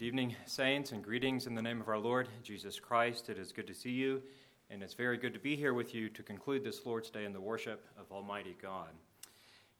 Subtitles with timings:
[0.00, 3.28] Good evening, saints, and greetings in the name of our Lord Jesus Christ.
[3.28, 4.22] It is good to see you,
[4.70, 7.34] and it's very good to be here with you to conclude this Lord's Day in
[7.34, 8.88] the worship of Almighty God.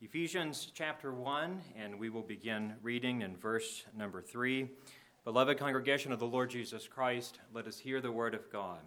[0.03, 4.69] Ephesians chapter 1, and we will begin reading in verse number 3.
[5.25, 8.81] Beloved congregation of the Lord Jesus Christ, let us hear the word of God.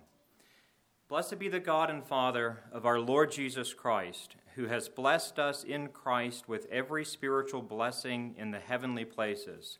[1.08, 5.64] Blessed be the God and Father of our Lord Jesus Christ, who has blessed us
[5.64, 9.80] in Christ with every spiritual blessing in the heavenly places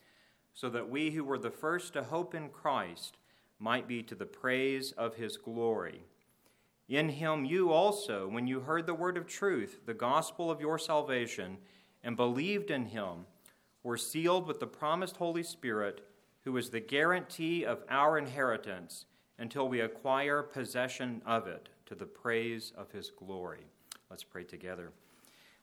[0.53, 3.17] so that we who were the first to hope in Christ
[3.59, 6.03] might be to the praise of his glory.
[6.89, 10.77] In him you also, when you heard the word of truth, the gospel of your
[10.77, 11.57] salvation,
[12.03, 13.25] and believed in him,
[13.83, 16.05] were sealed with the promised Holy Spirit,
[16.43, 19.05] who is the guarantee of our inheritance
[19.37, 23.65] until we acquire possession of it to the praise of his glory.
[24.09, 24.91] Let's pray together.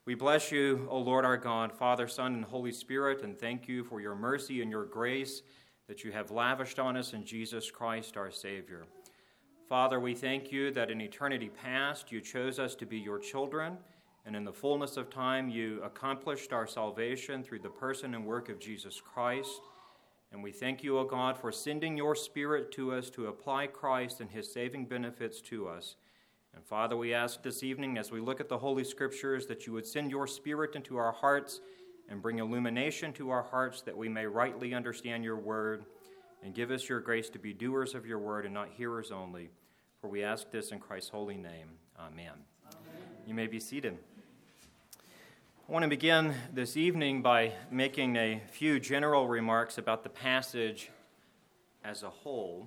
[0.08, 3.84] We bless you, O Lord our God, Father, Son, and Holy Spirit, and thank you
[3.84, 5.42] for your mercy and your grace
[5.86, 8.86] that you have lavished on us in Jesus Christ our Savior.
[9.68, 13.76] Father, we thank you that in eternity past you chose us to be your children,
[14.24, 18.48] and in the fullness of time you accomplished our salvation through the person and work
[18.48, 19.60] of Jesus Christ.
[20.32, 24.22] And we thank you, O God, for sending your Spirit to us to apply Christ
[24.22, 25.96] and his saving benefits to us.
[26.58, 29.72] And Father, we ask this evening as we look at the Holy Scriptures that you
[29.74, 31.60] would send your Spirit into our hearts
[32.08, 35.84] and bring illumination to our hearts that we may rightly understand your word
[36.42, 39.50] and give us your grace to be doers of your word and not hearers only.
[40.00, 41.68] For we ask this in Christ's holy name.
[41.96, 42.32] Amen.
[42.66, 42.76] Amen.
[43.24, 43.96] You may be seated.
[45.68, 50.90] I want to begin this evening by making a few general remarks about the passage
[51.84, 52.66] as a whole.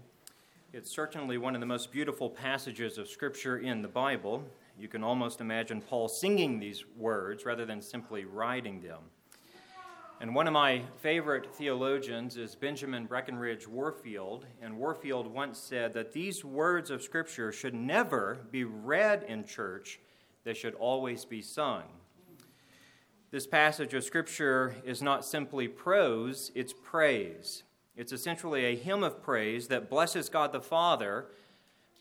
[0.73, 4.41] It's certainly one of the most beautiful passages of Scripture in the Bible.
[4.79, 8.99] You can almost imagine Paul singing these words rather than simply writing them.
[10.21, 14.45] And one of my favorite theologians is Benjamin Breckinridge Warfield.
[14.61, 19.99] And Warfield once said that these words of Scripture should never be read in church,
[20.45, 21.83] they should always be sung.
[23.29, 27.63] This passage of Scripture is not simply prose, it's praise.
[27.95, 31.25] It's essentially a hymn of praise that blesses God the Father,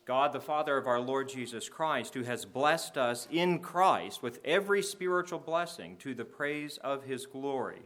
[0.07, 4.41] God the Father of our Lord Jesus Christ, who has blessed us in Christ with
[4.45, 7.83] every spiritual blessing to the praise of his glory.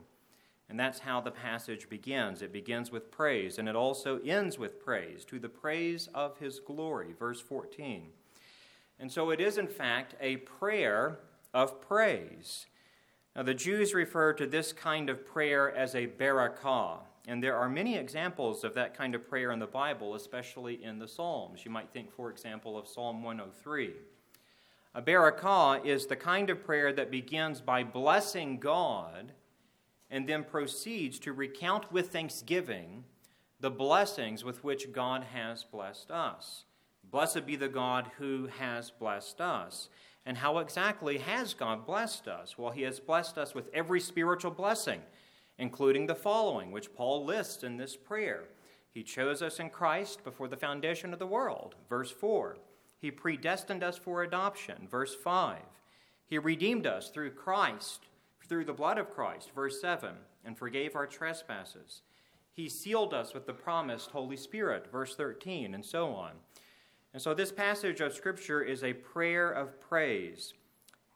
[0.69, 2.41] And that's how the passage begins.
[2.41, 6.61] It begins with praise, and it also ends with praise, to the praise of his
[6.61, 8.07] glory, verse 14.
[8.99, 11.19] And so it is, in fact, a prayer
[11.53, 12.67] of praise.
[13.37, 16.99] Now, the Jews refer to this kind of prayer as a barakah.
[17.27, 20.99] And there are many examples of that kind of prayer in the Bible, especially in
[20.99, 21.65] the Psalms.
[21.65, 23.93] You might think, for example, of Psalm 103.
[24.95, 29.33] A barakah is the kind of prayer that begins by blessing God
[30.11, 33.05] and then proceeds to recount with thanksgiving
[33.59, 36.65] the blessings with which God has blessed us.
[37.11, 39.89] Blessed be the God who has blessed us.
[40.27, 42.59] And how exactly has God blessed us?
[42.59, 45.01] Well, He has blessed us with every spiritual blessing
[45.59, 48.45] including the following, which Paul lists in this prayer.
[48.91, 52.57] He chose us in Christ before the foundation of the world, verse 4.
[53.01, 55.59] He predestined us for adoption, verse 5.
[56.27, 58.07] He redeemed us through Christ,
[58.49, 60.11] through the blood of Christ, verse 7,
[60.45, 62.03] and forgave our trespasses.
[62.53, 66.33] He sealed us with the promised Holy Spirit, verse 13, and so on.
[67.13, 70.55] And so this passage of Scripture is a prayer of praise.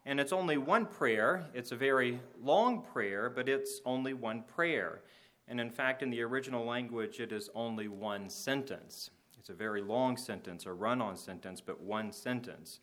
[0.08, 1.44] And it's only one prayer.
[1.52, 5.02] It's a very long prayer, but it's only one prayer.
[5.46, 9.10] And in fact, in the original language, it is only one sentence.
[9.38, 12.80] It's a very long sentence, a run on sentence, but one sentence.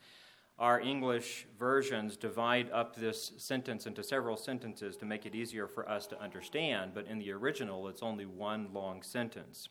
[0.60, 5.90] Our English versions divide up this sentence into several sentences to make it easier for
[5.90, 9.70] us to understand, but in the original, it's only one long sentence.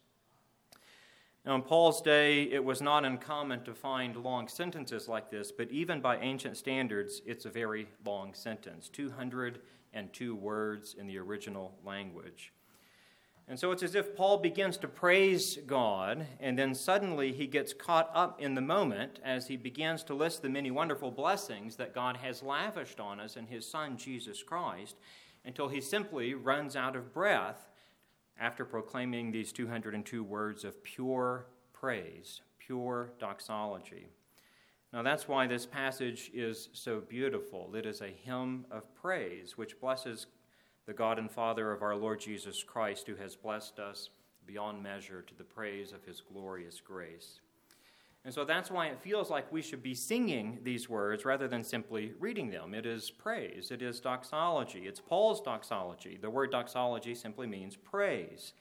[1.45, 5.71] Now, in Paul's day, it was not uncommon to find long sentences like this, but
[5.71, 12.53] even by ancient standards, it's a very long sentence 202 words in the original language.
[13.47, 17.75] And so it's as if Paul begins to praise God, and then suddenly he gets
[17.75, 21.95] caught up in the moment as he begins to list the many wonderful blessings that
[21.95, 24.97] God has lavished on us in his Son, Jesus Christ,
[25.45, 27.69] until he simply runs out of breath
[28.39, 34.07] after proclaiming these 202 words of pure praise, pure doxology.
[34.93, 37.75] Now, that's why this passage is so beautiful.
[37.75, 40.27] It is a hymn of praise which blesses
[40.87, 44.11] the God and Father of our Lord Jesus Christ, who has blessed us
[44.47, 47.41] beyond measure to the praise of his glorious grace.
[48.25, 51.63] And so that's why it feels like we should be singing these words rather than
[51.63, 52.73] simply reading them.
[52.73, 54.87] It is praise, it is doxology.
[54.87, 56.19] It's Paul's doxology.
[56.21, 58.55] The word doxology simply means praise.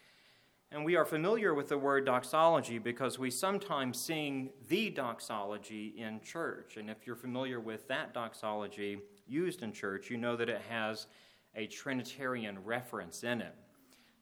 [0.69, 6.19] And we are familiar with the word doxology because we sometimes sing the doxology in
[6.21, 6.77] church.
[6.77, 11.06] And if you're familiar with that doxology used in church, you know that it has
[11.56, 13.54] a Trinitarian reference in it.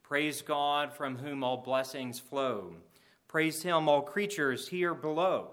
[0.04, 2.76] Praise God from whom all blessings flow.
[3.32, 5.52] Praise Him, all creatures here below.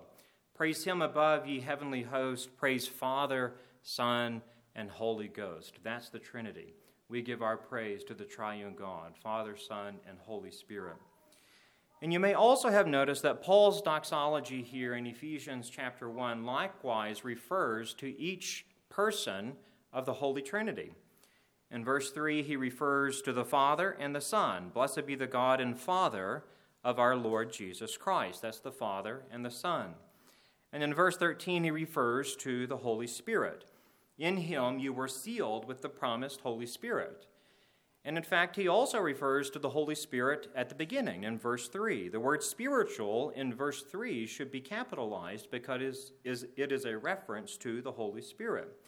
[0.53, 2.57] Praise Him above, ye heavenly host.
[2.57, 3.55] Praise Father,
[3.85, 4.43] Son,
[4.75, 5.79] and Holy Ghost.
[5.85, 6.75] That's the Trinity.
[7.09, 10.97] We give our praise to the triune God, Father, Son, and Holy Spirit.
[12.03, 17.25] And you may also have noticed that Paul's doxology here in Ephesians chapter 1 likewise
[17.25, 19.53] refers to each person
[19.93, 20.91] of the Holy Trinity.
[21.71, 24.73] In verse 3, he refers to the Father and the Son.
[24.75, 26.43] Blessed be the God and Father
[26.85, 28.43] of our Lord Jesus Christ.
[28.43, 29.95] That's the Father and the Son.
[30.73, 33.65] And in verse 13, he refers to the Holy Spirit.
[34.19, 37.27] In him you were sealed with the promised Holy Spirit.
[38.05, 41.69] And in fact, he also refers to the Holy Spirit at the beginning in verse
[41.69, 42.09] 3.
[42.09, 47.83] The word spiritual in verse 3 should be capitalized because it is a reference to
[47.83, 48.79] the Holy Spirit.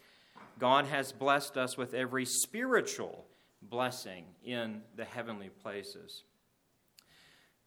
[0.58, 3.26] God has blessed us with every spiritual
[3.62, 6.24] blessing in the heavenly places.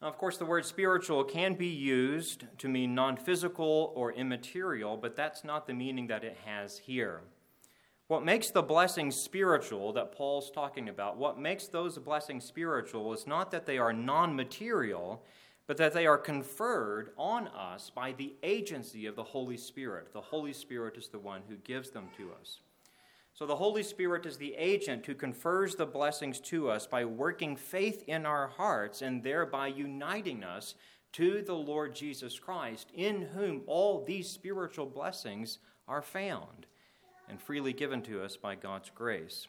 [0.03, 4.97] Now, of course, the word spiritual can be used to mean non physical or immaterial,
[4.97, 7.21] but that's not the meaning that it has here.
[8.07, 13.25] What makes the blessings spiritual that Paul's talking about, what makes those blessings spiritual is
[13.25, 15.23] not that they are non material,
[15.67, 20.11] but that they are conferred on us by the agency of the Holy Spirit.
[20.11, 22.59] The Holy Spirit is the one who gives them to us.
[23.33, 27.55] So the Holy Spirit is the agent who confers the blessings to us by working
[27.55, 30.75] faith in our hearts and thereby uniting us
[31.13, 35.57] to the Lord Jesus Christ, in whom all these spiritual blessings
[35.87, 36.67] are found
[37.27, 39.47] and freely given to us by God's grace.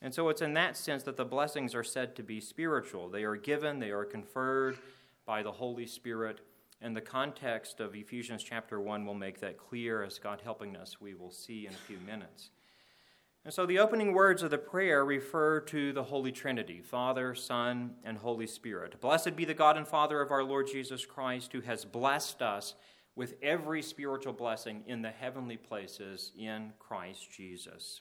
[0.00, 3.10] And so it's in that sense that the blessings are said to be spiritual.
[3.10, 4.78] They are given, they are conferred
[5.26, 6.40] by the Holy Spirit.
[6.80, 11.00] And the context of Ephesians chapter 1 will make that clear as God helping us,
[11.00, 12.50] we will see in a few minutes.
[13.44, 17.92] And so the opening words of the prayer refer to the Holy Trinity Father, Son,
[18.04, 19.00] and Holy Spirit.
[19.00, 22.74] Blessed be the God and Father of our Lord Jesus Christ, who has blessed us
[23.16, 28.00] with every spiritual blessing in the heavenly places in Christ Jesus.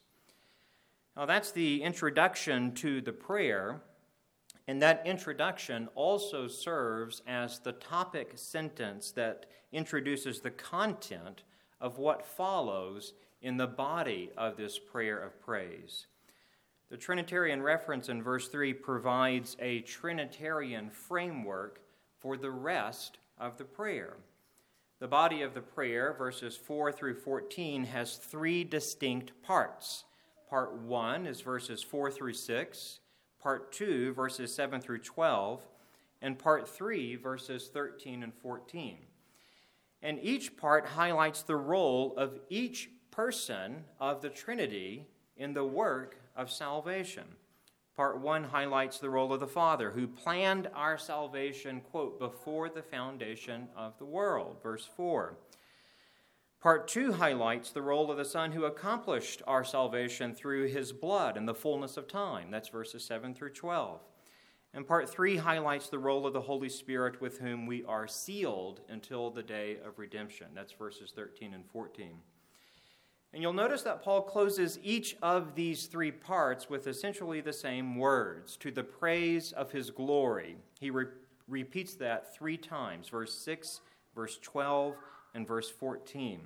[1.15, 3.81] Now, that's the introduction to the prayer,
[4.67, 11.41] and that introduction also serves as the topic sentence that introduces the content
[11.81, 16.07] of what follows in the body of this prayer of praise.
[16.89, 21.81] The Trinitarian reference in verse 3 provides a Trinitarian framework
[22.17, 24.17] for the rest of the prayer.
[24.99, 30.05] The body of the prayer, verses 4 through 14, has three distinct parts.
[30.49, 32.99] Part 1 is verses 4 through 6,
[33.39, 35.61] Part 2, verses 7 through 12,
[36.21, 38.97] and Part 3, verses 13 and 14.
[40.01, 45.07] And each part highlights the role of each person of the Trinity
[45.37, 47.23] in the work of salvation.
[47.95, 52.83] Part 1 highlights the role of the Father, who planned our salvation, quote, before the
[52.83, 55.35] foundation of the world, verse 4.
[56.61, 61.37] Part 2 highlights the role of the Son who accomplished our salvation through his blood
[61.37, 62.51] in the fullness of time.
[62.51, 63.99] That's verses 7 through 12.
[64.75, 68.81] And part 3 highlights the role of the Holy Spirit with whom we are sealed
[68.87, 70.49] until the day of redemption.
[70.53, 72.19] That's verses 13 and 14.
[73.33, 77.95] And you'll notice that Paul closes each of these three parts with essentially the same
[77.97, 80.57] words to the praise of his glory.
[80.79, 81.07] He re-
[81.47, 83.81] repeats that three times verse 6,
[84.15, 84.95] verse 12,
[85.35, 86.39] and verse 14.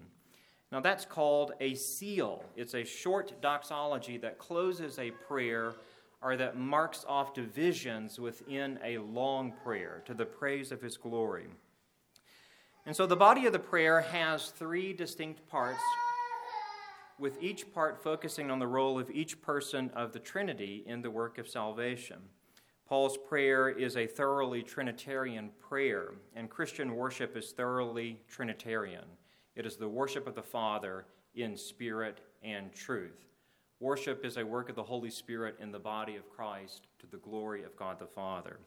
[0.72, 2.44] Now that's called a seal.
[2.56, 5.74] It's a short doxology that closes a prayer
[6.22, 11.48] or that marks off divisions within a long prayer to the praise of his glory.
[12.86, 15.82] And so the body of the prayer has three distinct parts,
[17.22, 21.12] with each part focusing on the role of each person of the Trinity in the
[21.12, 22.18] work of salvation.
[22.88, 29.06] Paul's prayer is a thoroughly Trinitarian prayer, and Christian worship is thoroughly Trinitarian.
[29.56, 33.28] It is the worship of the Father in spirit and truth.
[33.80, 37.18] Worship is a work of the Holy Spirit in the body of Christ to the
[37.18, 38.58] glory of God the Father.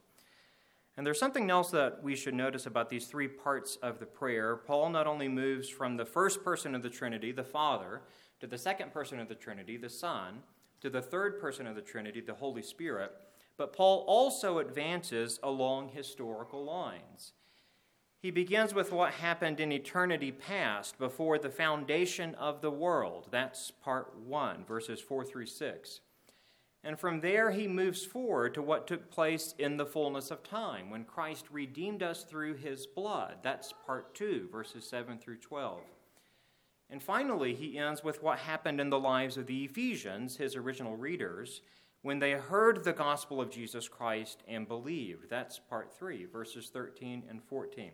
[0.96, 4.56] And there's something else that we should notice about these three parts of the prayer.
[4.56, 8.02] Paul not only moves from the first person of the Trinity, the Father,
[8.40, 10.40] to the second person of the Trinity, the Son,
[10.80, 13.12] to the third person of the Trinity, the Holy Spirit,
[13.56, 17.32] but Paul also advances along historical lines.
[18.20, 23.28] He begins with what happened in eternity past before the foundation of the world.
[23.30, 26.00] That's part 1, verses 4 through 6.
[26.82, 30.90] And from there, he moves forward to what took place in the fullness of time
[30.90, 33.36] when Christ redeemed us through his blood.
[33.42, 35.80] That's part 2, verses 7 through 12.
[36.94, 40.96] And finally, he ends with what happened in the lives of the Ephesians, his original
[40.96, 41.60] readers,
[42.02, 45.28] when they heard the gospel of Jesus Christ and believed.
[45.28, 47.90] That's part 3, verses 13 and 14.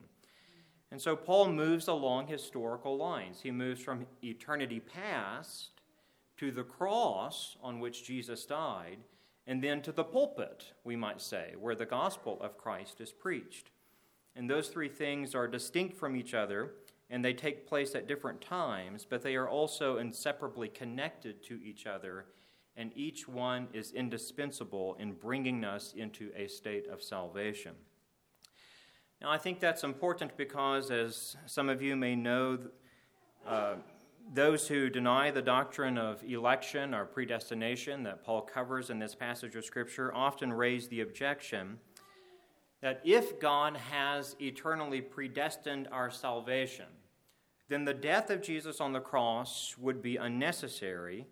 [0.90, 3.40] And so Paul moves along historical lines.
[3.40, 5.80] He moves from eternity past
[6.36, 8.98] to the cross on which Jesus died,
[9.46, 13.70] and then to the pulpit, we might say, where the gospel of Christ is preached.
[14.36, 16.72] And those three things are distinct from each other,
[17.10, 21.86] and they take place at different times, but they are also inseparably connected to each
[21.86, 22.26] other,
[22.76, 27.74] and each one is indispensable in bringing us into a state of salvation.
[29.20, 32.58] Now, I think that's important because, as some of you may know,
[33.46, 33.74] uh,
[34.32, 39.56] those who deny the doctrine of election or predestination that Paul covers in this passage
[39.56, 41.78] of Scripture often raise the objection
[42.80, 46.86] that if God has eternally predestined our salvation,
[47.70, 51.26] then the death of Jesus on the cross would be unnecessary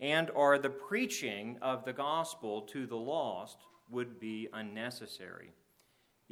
[0.00, 3.58] and or the preaching of the gospel to the lost
[3.88, 5.52] would be unnecessary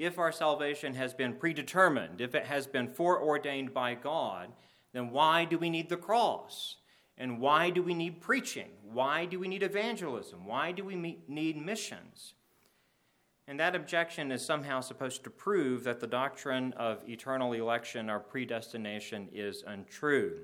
[0.01, 4.51] if our salvation has been predetermined, if it has been foreordained by God,
[4.95, 6.77] then why do we need the cross?
[7.19, 8.71] And why do we need preaching?
[8.83, 10.47] Why do we need evangelism?
[10.47, 12.33] Why do we need missions?
[13.51, 18.21] And that objection is somehow supposed to prove that the doctrine of eternal election or
[18.21, 20.43] predestination is untrue,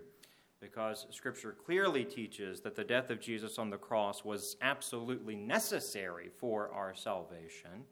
[0.59, 6.31] because Scripture clearly teaches that the death of Jesus on the cross was absolutely necessary
[6.37, 7.85] for our salvation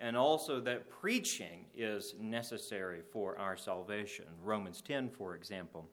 [0.00, 4.24] and also that preaching is necessary for our salvation.
[4.42, 5.86] Romans 10, for example.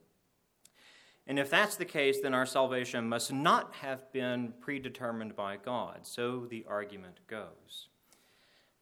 [1.27, 5.99] And if that's the case, then our salvation must not have been predetermined by God.
[6.01, 7.89] So the argument goes.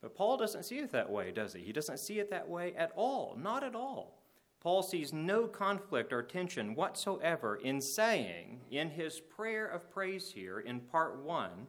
[0.04, 1.62] But Paul doesn't see it that way, does he?
[1.62, 3.38] He doesn't see it that way at all.
[3.42, 4.20] Not at all.
[4.60, 10.60] Paul sees no conflict or tension whatsoever in saying, in his prayer of praise here
[10.60, 11.68] in part one,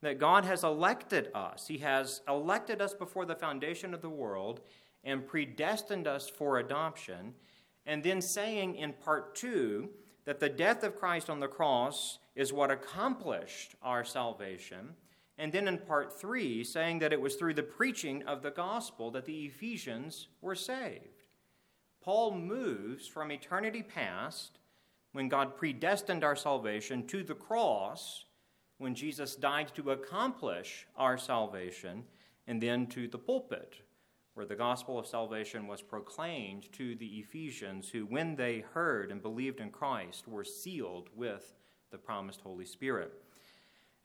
[0.00, 1.68] that God has elected us.
[1.68, 4.62] He has elected us before the foundation of the world
[5.04, 7.34] and predestined us for adoption.
[7.86, 9.90] And then saying in part two
[10.24, 14.96] that the death of Christ on the cross is what accomplished our salvation.
[15.38, 19.10] And then in part three, saying that it was through the preaching of the gospel
[19.10, 21.24] that the Ephesians were saved.
[22.02, 24.58] Paul moves from eternity past,
[25.12, 28.24] when God predestined our salvation, to the cross
[28.78, 32.04] when Jesus died to accomplish our salvation,
[32.46, 33.76] and then to the pulpit,
[34.34, 39.22] where the gospel of salvation was proclaimed to the Ephesians, who, when they heard and
[39.22, 41.54] believed in Christ, were sealed with
[41.90, 43.12] the promised Holy Spirit.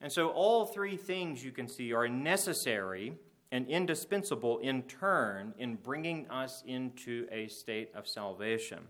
[0.02, 3.14] And so, all three things you can see are necessary
[3.52, 8.80] and indispensable in turn in bringing us into a state of salvation.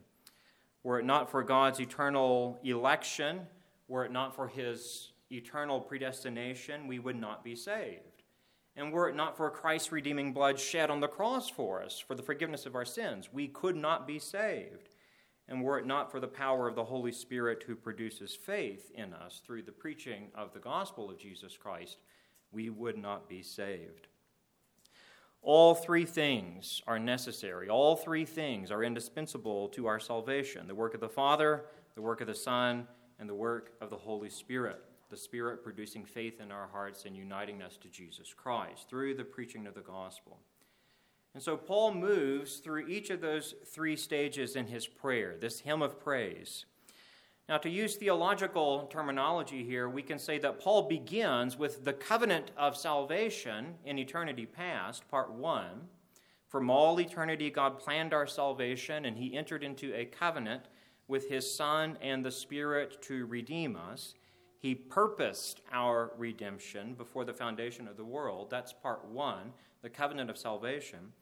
[0.82, 3.40] Were it not for God's eternal election,
[3.88, 8.22] were it not for his eternal predestination, we would not be saved.
[8.74, 12.14] And were it not for Christ's redeeming blood shed on the cross for us, for
[12.14, 14.91] the forgiveness of our sins, we could not be saved.
[15.52, 19.12] And were it not for the power of the Holy Spirit who produces faith in
[19.12, 21.98] us through the preaching of the gospel of Jesus Christ,
[22.52, 24.06] we would not be saved.
[25.42, 27.68] All three things are necessary.
[27.68, 31.66] All three things are indispensable to our salvation the work of the Father,
[31.96, 36.06] the work of the Son, and the work of the Holy Spirit the Spirit producing
[36.06, 39.82] faith in our hearts and uniting us to Jesus Christ through the preaching of the
[39.82, 40.38] gospel.
[41.34, 45.80] And so Paul moves through each of those three stages in his prayer, this hymn
[45.80, 46.66] of praise.
[47.48, 52.50] Now, to use theological terminology here, we can say that Paul begins with the covenant
[52.56, 55.88] of salvation in eternity past, part one,
[56.52, 60.64] From all eternity, God planned our salvation, and He entered into a covenant
[61.08, 64.14] with His Son and the Spirit to redeem us.
[64.58, 68.50] He purposed our redemption before the foundation of the world.
[68.50, 71.14] That's part one, the covenant of salvation.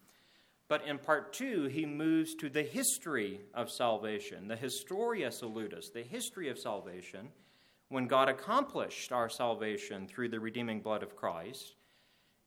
[0.71, 6.05] But in part two, he moves to the history of salvation, the Historia Salutis, the
[6.05, 7.31] history of salvation,
[7.89, 11.75] when God accomplished our salvation through the redeeming blood of Christ.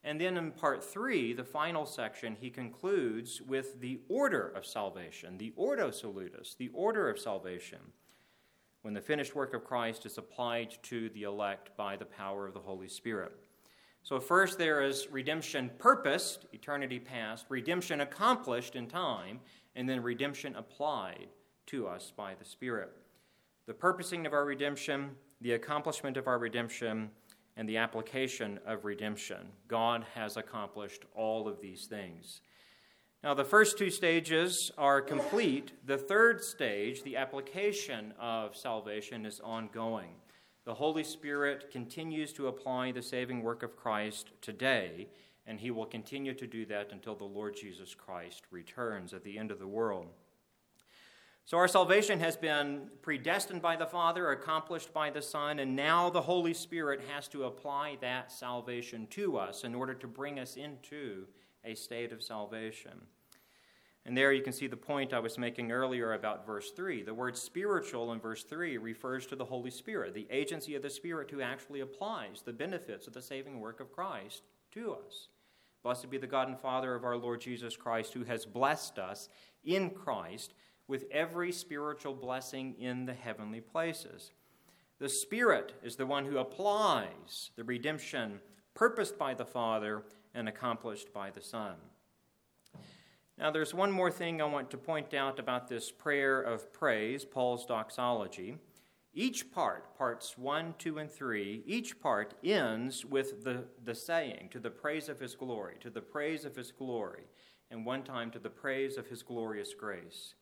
[0.05, 5.37] And then in part three, the final section, he concludes with the order of salvation,
[5.37, 7.79] the Ordo Salutis, the order of salvation,
[8.83, 12.53] when the finished work of Christ is applied to the elect by the power of
[12.53, 13.42] the Holy Spirit.
[14.03, 19.39] So, first there is redemption purposed, eternity past, redemption accomplished in time,
[19.75, 21.27] and then redemption applied
[21.67, 22.91] to us by the Spirit.
[23.65, 27.11] The purposing of our redemption, the accomplishment of our redemption,
[27.55, 29.47] and the application of redemption.
[29.69, 32.41] God has accomplished all of these things.
[33.23, 35.71] Now, the first two stages are complete.
[35.85, 40.09] The third stage, the application of salvation, is ongoing.
[40.65, 45.09] The Holy Spirit continues to apply the saving work of Christ today,
[45.45, 49.37] and He will continue to do that until the Lord Jesus Christ returns at the
[49.37, 50.07] end of the world.
[51.45, 56.09] So, our salvation has been predestined by the Father, accomplished by the Son, and now
[56.09, 60.55] the Holy Spirit has to apply that salvation to us in order to bring us
[60.55, 61.25] into
[61.65, 63.01] a state of salvation.
[64.05, 67.03] And there you can see the point I was making earlier about verse 3.
[67.03, 70.89] The word spiritual in verse 3 refers to the Holy Spirit, the agency of the
[70.89, 75.29] Spirit who actually applies the benefits of the saving work of Christ to us.
[75.83, 79.29] Blessed be the God and Father of our Lord Jesus Christ, who has blessed us
[79.63, 80.53] in Christ
[80.87, 84.31] with every spiritual blessing in the heavenly places.
[84.99, 88.39] The Spirit is the one who applies the redemption
[88.73, 91.75] purposed by the Father and accomplished by the Son.
[93.37, 97.25] Now, there's one more thing I want to point out about this prayer of praise,
[97.25, 98.57] Paul's doxology.
[99.15, 104.59] Each part, parts 1, 2, and 3, each part ends with the, the saying, to
[104.59, 107.23] the praise of his glory, to the praise of his glory,
[107.69, 110.35] and one time to the praise of his glorious grace.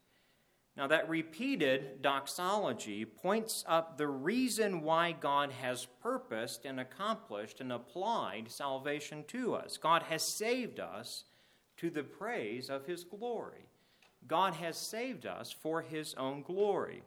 [0.78, 7.74] Now, that repeated doxology points up the reason why God has purposed and accomplished and
[7.74, 9.78] applied salvation to us.
[9.78, 11.26] God has saved us
[11.82, 13.66] to the praise of His glory.
[14.28, 17.02] God has saved us for His own glory.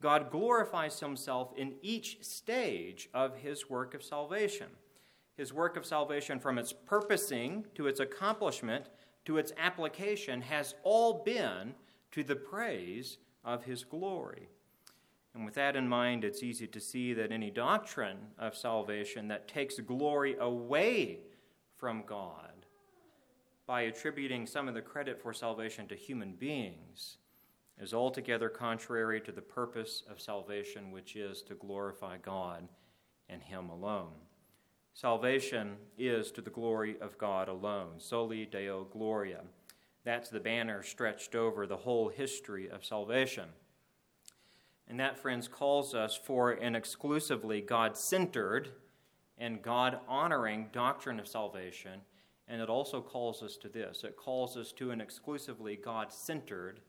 [0.00, 4.68] God glorifies Himself in each stage of His work of salvation.
[5.36, 8.86] His work of salvation, from its purposing to its accomplishment
[9.26, 11.74] to its application, has all been
[12.12, 14.48] to the praise of his glory.
[15.34, 19.46] And with that in mind, it's easy to see that any doctrine of salvation that
[19.46, 21.20] takes glory away
[21.76, 22.57] from God
[23.68, 27.18] by attributing some of the credit for salvation to human beings
[27.78, 32.66] is altogether contrary to the purpose of salvation, which is to glorify God
[33.28, 34.14] and Him alone.
[34.94, 39.42] Salvation is to the glory of God alone, soli Deo Gloria.
[40.02, 43.50] That's the banner stretched over the whole history of salvation.
[44.88, 48.70] And that, friends, calls us for an exclusively God centered
[49.36, 52.00] and God honoring doctrine of salvation.
[52.48, 56.80] And it also calls us to this it calls us to an exclusively God centered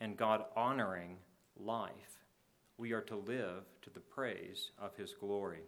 [0.00, 1.16] and God honoring
[1.58, 2.24] life.
[2.78, 5.62] We are to live to the praise of His glory.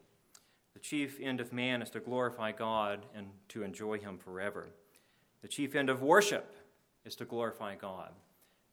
[0.75, 4.69] The chief end of man is to glorify God and to enjoy Him forever.
[5.43, 6.55] The chief end of worship
[7.05, 8.11] is to glorify God.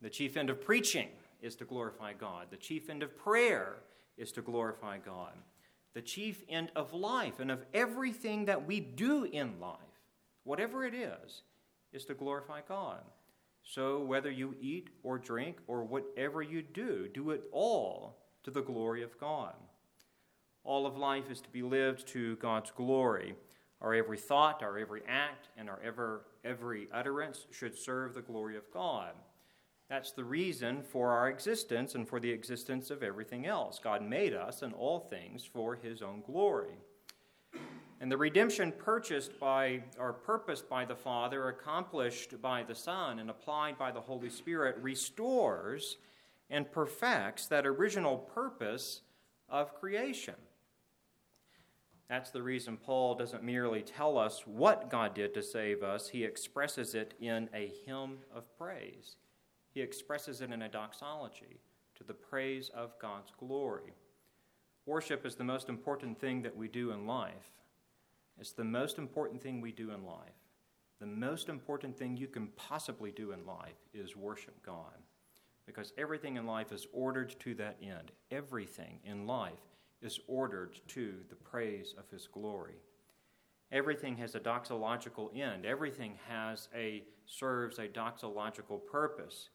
[0.02, 1.10] The chief end of preaching
[1.42, 2.48] is to glorify God.
[2.50, 3.78] The chief end of prayer
[4.18, 5.32] is to glorify God.
[5.94, 9.80] The chief end of life and of everything that we do in life,
[10.46, 11.44] whatever it is,
[11.92, 13.02] is to glorify God.
[13.64, 18.62] So whether you eat or drink or whatever you do, do it all to the
[18.62, 19.56] glory of God.
[20.64, 23.36] All of life is to be lived to God's glory.
[23.82, 28.56] Our every thought, our every act, and our ever, every utterance should serve the glory
[28.56, 29.12] of God.
[29.90, 33.80] That's the reason for our existence and for the existence of everything else.
[33.80, 36.78] God made us and all things for his own glory.
[38.02, 43.30] And the redemption purchased by or purposed by the Father, accomplished by the Son, and
[43.30, 45.98] applied by the Holy Spirit restores
[46.50, 49.02] and perfects that original purpose
[49.50, 50.36] of creation.
[52.10, 56.24] That's the reason Paul doesn't merely tell us what God did to save us, he
[56.24, 59.16] expresses it in a hymn of praise.
[59.74, 61.60] He expresses it in a doxology
[61.96, 63.94] to the praise of God's glory.
[64.86, 67.52] Worship is the most important thing that we do in life.
[68.40, 70.34] It's the most important thing we do in life.
[71.00, 74.96] the most important thing you can possibly do in life is worship God.
[75.66, 78.12] Because everything in life is ordered to that end.
[78.32, 79.68] Everything in life
[80.02, 82.76] is ordered to the praise of His glory.
[83.72, 85.66] Everything has a doxological end.
[85.66, 89.50] Everything has a serves a doxological purpose.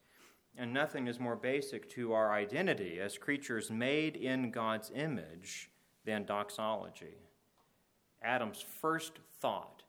[0.56, 5.70] And nothing is more basic to our identity as creatures made in God's image
[6.04, 7.29] than doxology.
[8.22, 9.82] Adam's first thought,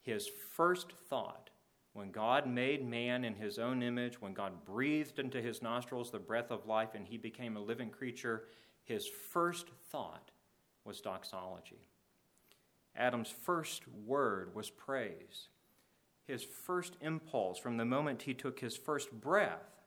[0.00, 1.50] his first thought,
[1.94, 6.18] when God made man in his own image, when God breathed into his nostrils the
[6.18, 8.44] breath of life and he became a living creature,
[8.84, 10.30] his first thought
[10.84, 11.86] was doxology.
[12.96, 15.48] Adam's first word was praise.
[16.26, 19.82] His first impulse from the moment he took his first breath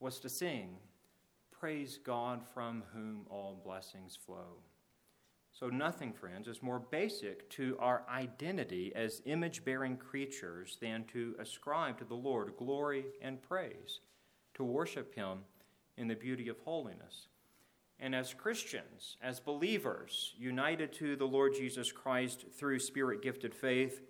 [0.00, 0.76] was to sing,
[1.50, 4.62] Praise God from whom all blessings flow.
[5.58, 11.34] So, nothing, friends, is more basic to our identity as image bearing creatures than to
[11.40, 13.98] ascribe to the Lord glory and praise,
[14.54, 15.38] to worship Him
[15.96, 17.26] in the beauty of holiness.
[17.98, 24.00] And as Christians, as believers, united to the Lord Jesus Christ through spirit gifted faith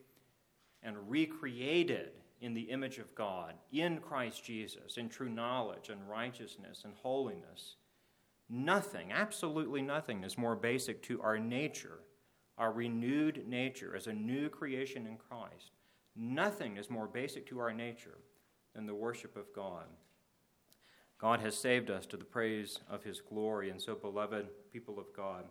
[0.83, 2.11] and recreated
[2.43, 7.77] in the image of God in Christ Jesus in true knowledge and righteousness and holiness,
[8.49, 12.01] nothing, absolutely nothing, is more basic to our nature,
[12.57, 15.73] our renewed nature as a new creation in Christ.
[16.17, 18.19] Nothing is more basic to our nature
[18.75, 19.85] than the worship of God.
[21.19, 23.71] God has saved us to the praise of his glory.
[23.71, 25.45] And so, beloved people of God,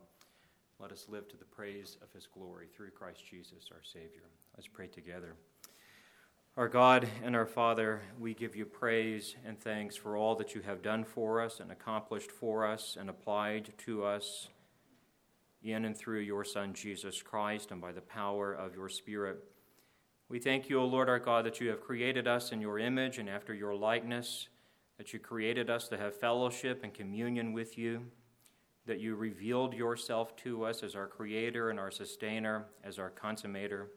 [0.80, 4.30] let us live to the praise of his glory through Christ Jesus, our Savior.
[4.56, 5.36] Let's pray together.
[6.58, 10.62] Our God and our Father, we give you praise and thanks for all that you
[10.62, 14.50] have done for us and accomplished for us and applied to us
[15.62, 19.38] in and through your Son, Jesus Christ, and by the power of your Spirit.
[20.30, 23.20] We thank you, O Lord our God, that you have created us in your image
[23.20, 24.48] and after your likeness
[24.98, 28.02] that you created us to have fellowship and communion with you,
[28.88, 33.90] that you revealed yourself to us as our creator and our sustainer, as our consummator.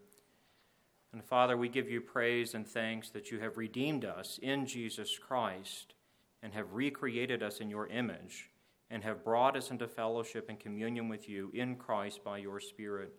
[1.12, 5.18] And Father, we give you praise and thanks that you have redeemed us in Jesus
[5.18, 5.94] Christ
[6.42, 8.50] and have recreated us in your image
[8.90, 13.12] and have brought us into fellowship and communion with you in Christ by your Spirit.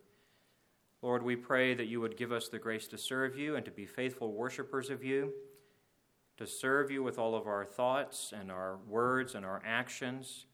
[1.01, 3.71] Lord, we pray that you would give us the grace to serve you and to
[3.71, 5.34] be faithful worshipers of you
[6.41, 10.47] to serve you with all of our thoughts and our words and our actions.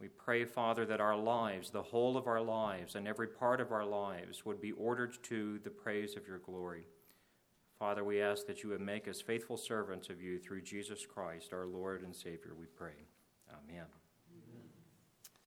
[0.00, 3.70] We pray, Father, that our lives, the whole of our lives, and every part of
[3.70, 6.86] our lives would be ordered to the praise of your glory.
[7.78, 11.52] Father, we ask that you would make us faithful servants of you through Jesus Christ,
[11.52, 13.06] our Lord and Savior, we pray.
[13.50, 13.84] Amen.